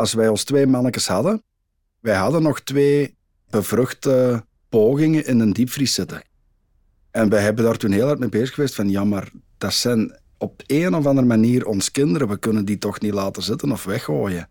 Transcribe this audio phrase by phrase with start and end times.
[0.00, 1.42] als wij ons twee mannetjes hadden,
[2.00, 3.16] wij hadden nog twee
[3.50, 6.22] bevruchte pogingen in een diepvries zitten.
[7.10, 10.20] En wij hebben daar toen heel hard mee bezig geweest van ja, maar dat zijn
[10.38, 12.28] op een of andere manier ons kinderen.
[12.28, 14.48] We kunnen die toch niet laten zitten of weggooien.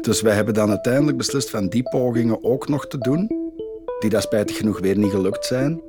[0.00, 3.30] Dus wij hebben dan uiteindelijk beslist van die pogingen ook nog te doen,
[3.98, 5.82] die dat spijtig genoeg weer niet gelukt zijn.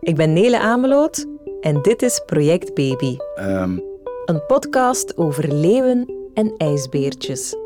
[0.00, 1.26] Ik ben Nele Ameloot
[1.60, 3.16] en dit is Project Baby.
[3.34, 3.78] Ehm,
[4.24, 7.56] Een podcast over leeuwen en ijsbeertjes.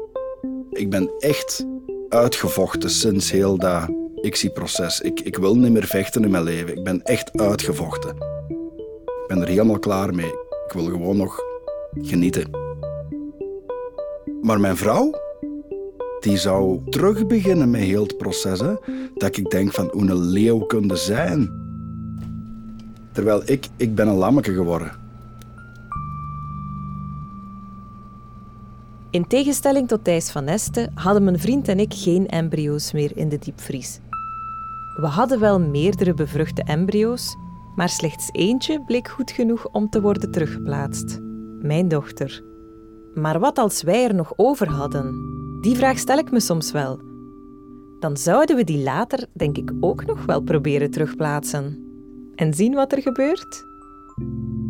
[0.70, 1.66] ik ben echt
[2.08, 3.88] uitgevochten sinds heel dat
[4.20, 5.00] ICSI-proces.
[5.00, 6.76] Ik, ik wil niet meer vechten in mijn leven.
[6.76, 8.16] Ik ben echt uitgevochten.
[9.06, 10.32] Ik ben er helemaal klaar mee.
[10.66, 11.40] Ik wil gewoon nog
[11.94, 12.50] genieten.
[14.42, 15.10] Maar mijn vrouw,
[16.20, 18.60] die zou terug beginnen met heel het proces.
[18.60, 18.74] Hè?
[19.14, 21.64] Dat ik denk van hoe een leeuw kunde zijn.
[23.12, 25.05] Terwijl ik, ik ben een lammeke geworden.
[29.16, 33.28] In tegenstelling tot Thijs van Este hadden mijn vriend en ik geen embryo's meer in
[33.28, 34.00] de diepvries.
[35.00, 37.36] We hadden wel meerdere bevruchte embryo's,
[37.76, 41.18] maar slechts eentje bleek goed genoeg om te worden teruggeplaatst.
[41.60, 42.42] Mijn dochter.
[43.14, 45.14] Maar wat als wij er nog over hadden?
[45.60, 47.00] Die vraag stel ik me soms wel.
[47.98, 51.84] Dan zouden we die later, denk ik, ook nog wel proberen terugplaatsen.
[52.34, 53.64] En zien wat er gebeurt?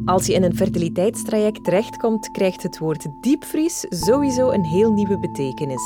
[0.07, 5.83] Als je in een fertiliteitstraject terechtkomt, krijgt het woord diepvries sowieso een heel nieuwe betekenis.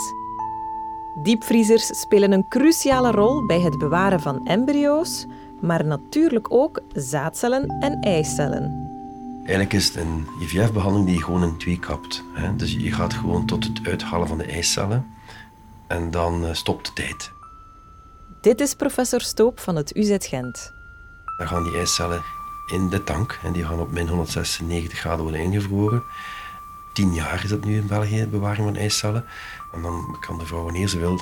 [1.23, 5.27] Diepvriezers spelen een cruciale rol bij het bewaren van embryo's,
[5.61, 8.89] maar natuurlijk ook zaadcellen en eicellen.
[9.39, 12.25] Eigenlijk is het een IVF-behandeling die je gewoon in twee kapt.
[12.35, 12.57] Hè?
[12.57, 15.07] Dus je gaat gewoon tot het uithalen van de eicellen
[15.87, 17.33] en dan eh, stopt de tijd.
[18.41, 20.73] Dit is professor Stoop van het UZ Gent.
[21.39, 22.23] Dan gaan die eicellen
[22.71, 26.03] in de tank en die gaan op min 196 graden worden ingevroren.
[26.93, 29.25] Tien jaar is dat nu in België, de bewaring van eicellen.
[29.73, 31.21] En dan kan de vrouw wanneer ze wil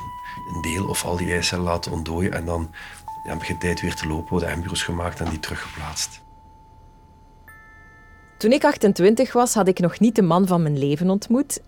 [0.54, 2.70] een deel of al die eicellen laten ontdooien en dan
[3.24, 6.20] ja, begint tijd weer te lopen, worden embryo's gemaakt en die teruggeplaatst.
[8.38, 11.60] Toen ik 28 was, had ik nog niet de man van mijn leven ontmoet.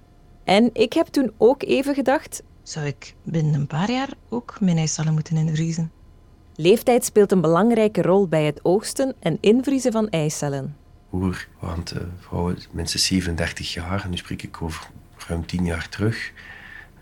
[0.44, 4.76] En ik heb toen ook even gedacht, Zou ik binnen een paar jaar ook mijn
[4.76, 5.90] eicellen moeten invriezen?
[6.54, 10.76] Leeftijd speelt een belangrijke rol bij het oogsten en invriezen van eicellen.
[11.08, 14.88] Vroeger waren de vrouwen minstens 37 jaar, en nu spreek ik over
[15.26, 16.32] ruim 10 jaar terug.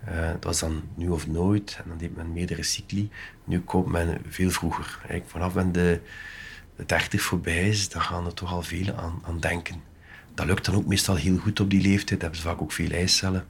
[0.05, 3.09] Eh, dat was dan nu of nooit, en dan deed men meerdere cycli.
[3.43, 4.97] Nu komt men veel vroeger.
[4.97, 5.99] Eigenlijk vanaf de,
[6.75, 9.81] de 30 voorbij is, dan gaan er toch al veel aan, aan denken.
[10.33, 12.89] Dat lukt dan ook meestal heel goed op die leeftijd, hebben ze vaak ook veel
[12.89, 13.47] eicellen.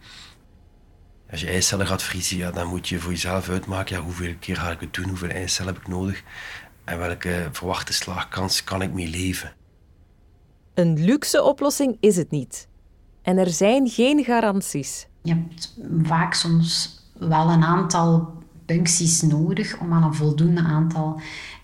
[1.32, 4.56] Als je eicellen gaat vriezen, ja, dan moet je voor jezelf uitmaken ja, hoeveel keer
[4.56, 6.24] ga ik het doen, hoeveel eicellen heb ik nodig
[6.84, 9.54] en welke verwachte slaagkans kan ik mee leven.
[10.74, 12.68] Een luxe oplossing is het niet.
[13.22, 15.08] En er zijn geen garanties.
[15.22, 18.34] Je hebt vaak soms wel een aantal
[18.66, 21.22] puncties nodig om aan een voldoende aantal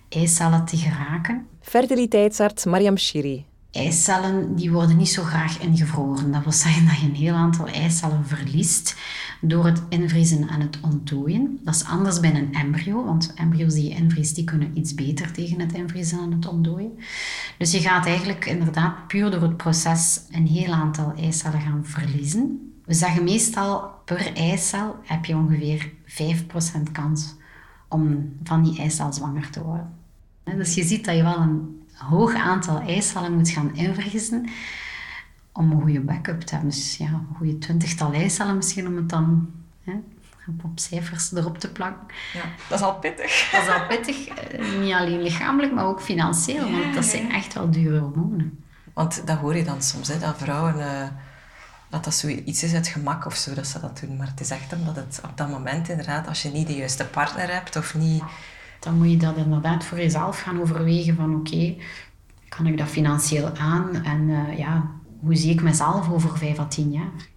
[0.09, 1.47] eicellen te geraken.
[1.61, 3.45] Fertiliteitsarts Mariam Shiri.
[3.75, 6.31] Eicellen die worden niet zo graag ingevroren.
[6.31, 8.95] Dat wil zeggen dat je een heel aantal eicellen verliest
[9.41, 11.59] door het invriezen en het ontdooien.
[11.63, 15.31] Dat is anders bij een embryo, want embryo's die je invriest, die kunnen iets beter
[15.31, 16.99] tegen het invriezen en het ontdooien.
[17.57, 22.73] Dus je gaat eigenlijk inderdaad puur door het proces een heel aantal eicellen gaan verliezen.
[22.85, 27.35] We zeggen meestal per eicel heb je ongeveer 5% kans
[27.87, 29.93] om van die eicel zwanger te worden.
[30.43, 34.49] Dus je ziet dat je wel een hoog aantal eicellen moet gaan invriezen
[35.51, 36.71] om een goede backup te hebben.
[36.71, 39.49] Dus ja, een goede twintigtal eicellen misschien om het dan
[39.83, 39.93] hè,
[40.63, 42.15] op- cijfers erop te plakken.
[42.33, 43.49] Ja, dat is al pittig.
[43.51, 47.53] Dat is al pittig, eh, niet alleen lichamelijk, maar ook financieel, want dat zijn echt
[47.53, 48.63] wel dure hormonen.
[48.93, 51.01] Want dat hoor je dan soms, hè, dat vrouwen...
[51.01, 51.07] eh,
[51.89, 54.17] dat dat zoiets is uit gemak of zo, dat ze dat doen.
[54.17, 57.05] Maar het is echt omdat het op dat moment inderdaad, als je niet de juiste
[57.05, 58.23] partner hebt of niet...
[58.85, 61.75] Dan moet je dat inderdaad voor jezelf gaan overwegen van oké,
[62.49, 64.03] kan ik dat financieel aan?
[64.03, 67.29] En eh, ja, hoe zie ik mezelf over vijf à tien jaar?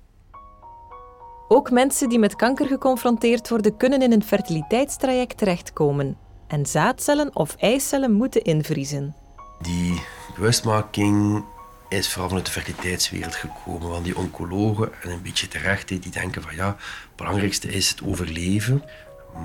[1.49, 6.17] Ook mensen die met kanker geconfronteerd worden, kunnen in een fertiliteitstraject terechtkomen
[6.47, 9.15] en zaadcellen of eicellen moeten invriezen.
[9.63, 10.03] Die
[10.35, 11.45] bewustmaking
[11.89, 13.89] is vooral vanuit de fertiliteitswereld gekomen.
[13.89, 18.03] Want die oncologen, en een beetje terecht, die denken van ja, het belangrijkste is het
[18.05, 18.83] overleven.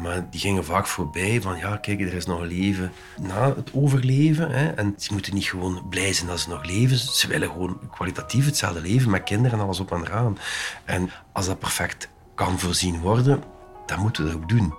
[0.01, 2.91] Maar die gingen vaak voorbij van ja, kijk, er is nog een leven
[3.21, 4.51] na het overleven.
[4.51, 4.69] Hè.
[4.69, 6.97] En ze moeten niet gewoon blij zijn dat ze nog leven.
[6.97, 10.37] Ze willen gewoon kwalitatief hetzelfde leven met kinderen en alles op en eraan.
[10.85, 13.43] En als dat perfect kan voorzien worden,
[13.85, 14.73] dan moeten we dat ook doen.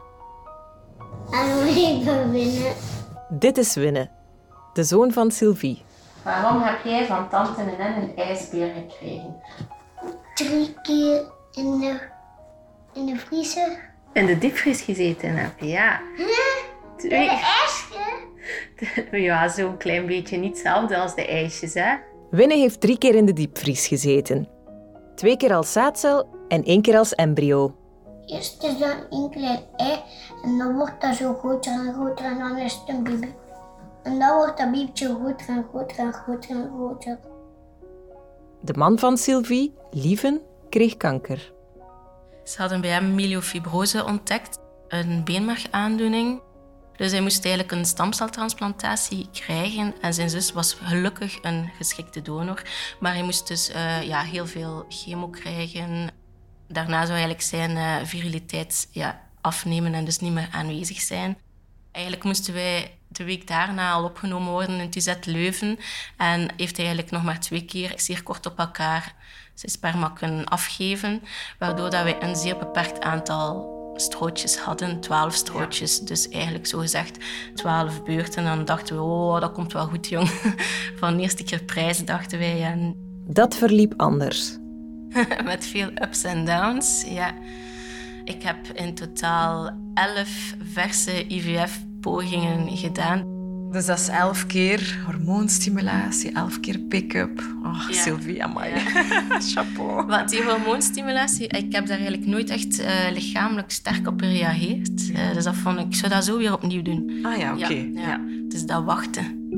[1.31, 1.65] En
[2.33, 2.75] winnen.
[3.29, 4.11] Dit is Winnen,
[4.73, 5.83] de zoon van Sylvie.
[6.23, 9.37] Waarom heb jij van tante en een ijsbeer gekregen?
[10.35, 11.23] Drie keer
[11.53, 12.01] in de
[12.93, 13.94] diepvriezer.
[14.15, 16.01] In de diepvries gezeten heb, ja.
[16.97, 17.93] De ijsje.
[19.27, 21.95] Ja, zo'n klein beetje niet hetzelfde als de ijsjes, hè.
[22.31, 24.49] Winne heeft drie keer in de diepvries gezeten.
[25.15, 27.75] Twee keer als zaadcel en één keer als embryo.
[28.27, 30.03] Eerst is dan een klein ei
[30.45, 33.29] en dan wordt dat zo groter en groter en dan is het een baby.
[34.03, 37.19] En dan wordt dat babytje groter en groter en groter en groter.
[38.61, 41.54] De man van Sylvie, Lieven, kreeg kanker.
[42.45, 44.59] Ze hadden bij hem myelofibrose ontdekt,
[44.89, 46.41] een beenmergaandoening.
[46.97, 49.95] Dus hij moest eigenlijk een stamceltransplantatie krijgen.
[50.01, 52.63] En zijn zus was gelukkig een geschikte donor.
[53.01, 56.11] Maar hij moest dus eh, ja, heel veel chemo krijgen.
[56.69, 61.39] Daarna zou eigenlijk zijn eh, viriliteit ja, afnemen en dus niet meer aanwezig zijn.
[61.93, 65.79] Eigenlijk moesten wij de week daarna al opgenomen worden in TZ Leuven.
[66.17, 69.15] En heeft hij eigenlijk nog maar twee keer, zeer kort op elkaar,
[69.55, 71.23] zijn sperma kunnen afgeven.
[71.59, 76.01] Waardoor dat wij een zeer beperkt aantal strootjes hadden, twaalf strootjes.
[76.01, 77.19] Dus eigenlijk zo gezegd
[77.55, 78.45] twaalf beurten.
[78.45, 80.29] En dan dachten we, oh, dat komt wel goed, jong.
[81.01, 82.63] Van de eerste keer prijs dachten wij.
[82.63, 82.95] En
[83.27, 84.57] Dat verliep anders.
[85.45, 87.05] met veel ups en downs.
[87.09, 87.35] Ja.
[88.25, 93.34] Ik heb in totaal elf verse IVF-pogingen gedaan.
[93.75, 97.43] Dus dat is elf keer hormoonstimulatie, elf keer pick-up.
[97.65, 97.95] Oh, Ja.
[97.95, 98.73] Sylvie, amai.
[99.55, 100.07] Chapeau.
[100.07, 105.13] Want die hormoonstimulatie, ik heb daar eigenlijk nooit echt eh, lichamelijk sterk op gereageerd.
[105.15, 107.13] Eh, dus dat vond ik, ik zou dat zo weer opnieuw doen.
[107.23, 107.73] Ah ja, oké.
[107.73, 108.21] Ja, ja.
[108.49, 109.49] Dus dat wachten.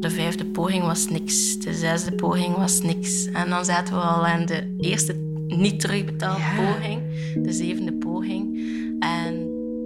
[0.00, 1.58] De vijfde poging was niks.
[1.58, 3.26] De zesde poging was niks.
[3.26, 5.14] En dan zaten we al aan de eerste
[5.46, 7.00] niet terugbetaalde poging.
[7.42, 8.58] De zevende poging.
[8.98, 9.34] En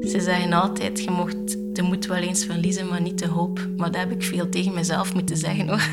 [0.08, 3.66] ze zeggen altijd, je mocht de moed wel eens verliezen, maar niet de hoop.
[3.76, 5.88] Maar dat heb ik veel tegen mezelf moeten zeggen hoor.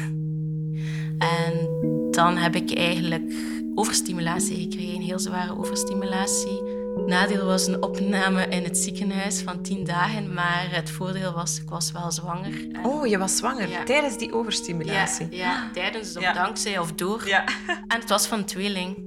[1.17, 1.69] En
[2.11, 3.33] dan heb ik eigenlijk
[3.75, 6.61] overstimulatie gekregen, heel zware overstimulatie.
[7.05, 11.69] Nadeel was een opname in het ziekenhuis van tien dagen, maar het voordeel was, ik
[11.69, 12.67] was wel zwanger.
[12.71, 13.83] En- Oh, je was zwanger Ja.
[13.83, 15.27] tijdens die ja, overstimulatie.
[15.29, 16.33] ja, tijdens of Ja.
[16.33, 17.27] dankzij of door.
[17.27, 17.43] Ja.
[17.87, 18.97] En het was van een tweeling.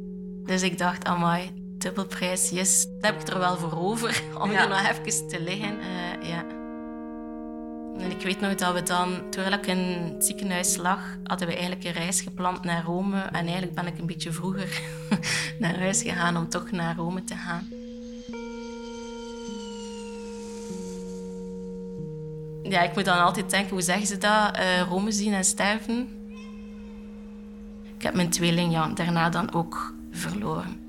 [0.45, 2.87] Dus ik dacht, amai, dubbelprijs, yes.
[3.01, 4.63] Dat heb ik er wel voor over, om Ja.
[4.63, 5.79] er nog even te liggen.
[5.81, 6.45] Eh, ja.
[8.03, 11.55] En ik weet nog dat we dan, terwijl ik in het ziekenhuis lag, hadden we
[11.55, 13.21] eigenlijk een reis gepland naar Rome.
[13.21, 14.81] En eigenlijk ben ik een beetje vroeger
[15.59, 17.69] naar huis gegaan om toch naar Rome te gaan.
[22.63, 24.57] Ja, ik moet dan altijd denken, hoe zeggen ze dat?
[24.57, 26.09] Eh, Rome zien en sterven.
[27.97, 30.81] Ik heb mijn tweeling ja, daarna dan ook verloren.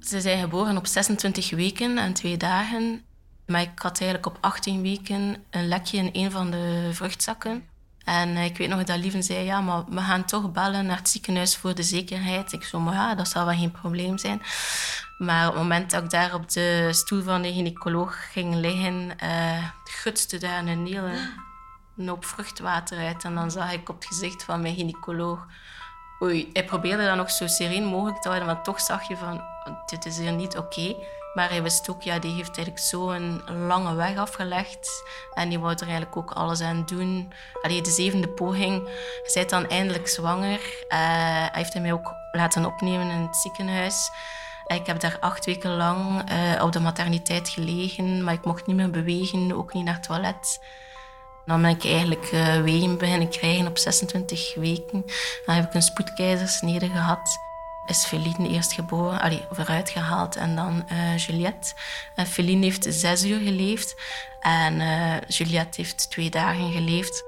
[0.00, 3.02] Ze zijn geboren op 26 weken en twee dagen.
[3.46, 7.68] Maar ik had eigenlijk op 18 weken een lekje in een van de vruchtzakken.
[8.04, 10.96] En eh, ik weet nog dat Lieven zei, ja, maar we gaan toch bellen naar
[10.96, 12.52] het ziekenhuis voor de zekerheid.
[12.52, 14.42] Ik zo, maar ja, dat zal wel geen probleem zijn.
[15.18, 19.18] Maar op het moment dat ik daar op de stoel van de gynaecoloog ging liggen,
[19.18, 21.32] eh gutste daar een hele
[22.06, 23.24] hoop vruchtwater uit.
[23.24, 25.46] En dan zag ik op het gezicht van mijn gynaecoloog...
[26.22, 29.42] Oei, hij probeerde dat nog zo sereen mogelijk te houden, maar toch zag je van,
[29.86, 30.96] dit is hier niet oké.
[31.34, 34.88] Maar hij wist ook, ja, die heeft eigenlijk zo een lange weg afgelegd.
[35.34, 37.32] En die wou er eigenlijk ook alles aan doen.
[37.62, 38.88] Allee, de zevende poging,
[39.34, 40.60] bent dan eindelijk zwanger.
[40.88, 44.10] Eh, hij heeft mij ook laten opnemen in het ziekenhuis.
[44.66, 48.76] Ik heb daar acht weken lang eh, op de materniteit gelegen, maar ik mocht niet
[48.76, 50.60] meer bewegen, ook niet naar het toilet.
[51.46, 55.04] Dan ben ik eigenlijk eh wegen beginnen krijgen op 26 weken.
[55.46, 57.38] Dan heb ik een spoedkeizersnede gehad.
[57.86, 61.74] Is Feline eerst geboren, allee, vooruit gehaald en dan eh, Juliette.
[62.14, 63.94] En Feline heeft zes uur geleefd
[64.40, 67.24] en eh, Juliette heeft twee dagen geleefd.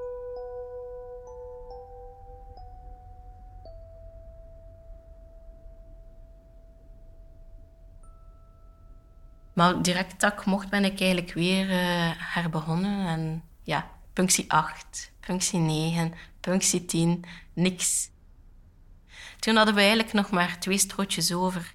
[9.54, 13.06] Maar direct ik mocht, ben ik eigenlijk weer eh herbegonnen.
[13.06, 18.10] En ja, punctie 8, punctie 9, punctie 10, niks.
[19.46, 21.74] Toen hadden we eigenlijk nog maar twee strootjes over.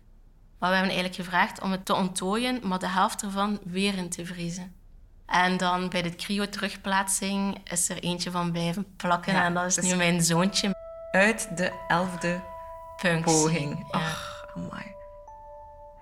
[0.60, 4.10] Maar we hebben eigenlijk gevraagd om het te onttooien, maar de helft ervan weer in
[4.10, 4.76] te vriezen.
[5.26, 9.34] En dan bij de cryo-terugplaatsing is er eentje van blijven plakken.
[9.34, 10.76] Ja, en dat is dus- nu mijn zoontje.
[11.12, 12.42] Uit de elfde
[13.02, 13.24] Punctie.
[13.36, 13.86] poging.
[13.92, 14.00] Ja.
[14.00, 14.96] Ach, amai.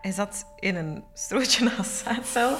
[0.01, 2.57] Hij zat in een strootje als zaadcel,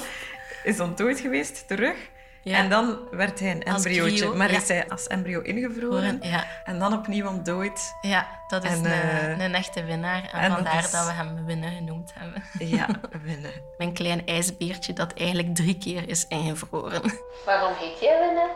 [0.62, 2.10] is onttooid geweest, terug.
[2.42, 2.56] Ja.
[2.56, 4.16] En dan werd hij een embryootje.
[4.16, 4.56] cryo, maar ja.
[4.58, 6.18] is hij als embryo ingevroren.
[6.22, 7.94] Ja, En dan opnieuw ontdooid.
[8.00, 10.22] ja, dat is En, een, eh, een echte winnaar.
[10.32, 12.42] En, en dat vandaar is- dat we hem winnen genoemd hebben.
[12.58, 12.86] Ja,
[13.24, 13.52] winnen.
[13.78, 17.02] Mijn klein ijsbeertje dat eigenlijk drie keer is ingevroren.
[17.44, 18.50] Waarom heet jij Winne?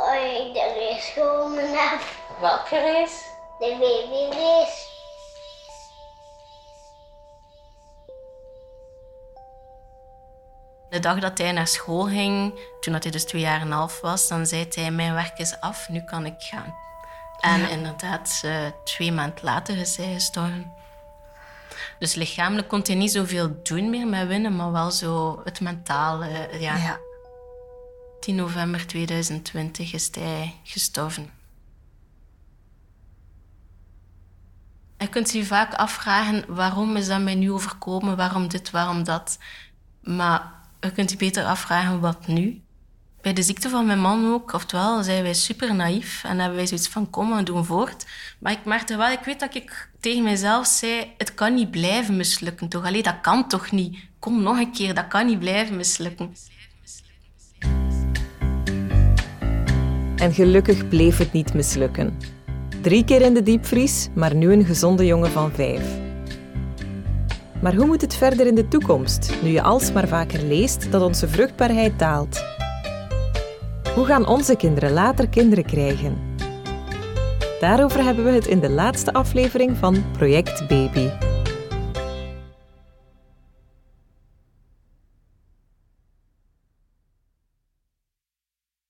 [0.00, 1.98] Oei, de is gewoon naam.
[2.40, 3.24] Welke reis?
[3.58, 4.92] De babyrace.
[10.94, 14.00] De dag dat hij naar school ging, toen hij dus twee jaar en een half
[14.00, 16.74] was, dan zei hij, mijn werk is af, nu kan ik gaan.
[17.40, 20.72] En inderdaad, uh, twee maanden later is hij gestorven.
[21.98, 26.48] Dus lichamelijk kon hij niet zoveel doen meer met winnen, maar wel zo het mentale.
[26.58, 26.76] Ja.
[26.76, 26.98] ja.
[28.20, 31.30] 10 november 2020 is hij gestorven.
[34.98, 39.38] Je kunt je vaak afvragen waarom is dat mij nu overkomen, waarom dit, waarom dat.
[40.00, 40.53] Maar
[40.84, 42.62] je kunt je beter afvragen wat nu.
[43.20, 46.66] Bij de ziekte van mijn man ook, oftewel zijn wij super naïef en hebben wij
[46.66, 48.06] zoiets van kom, we doen voort.
[48.38, 52.16] Maar ik merkte wel, ik weet dat ik tegen mezelf zei, het kan niet blijven
[52.16, 52.84] mislukken toch?
[52.84, 53.98] Allee, dat kan toch niet?
[54.18, 56.34] Kom nog een keer, dat kan niet blijven mislukken.
[60.16, 62.18] En gelukkig bleef het niet mislukken.
[62.82, 66.03] Drie keer in de diepvries, maar nu een gezonde jongen van vijf.
[67.64, 71.28] Maar hoe moet het verder in de toekomst, nu je alsmaar vaker leest dat onze
[71.28, 72.44] vruchtbaarheid daalt?
[73.94, 76.16] Hoe gaan onze kinderen later kinderen krijgen?
[77.60, 81.08] Daarover hebben we het in de laatste aflevering van Project Baby.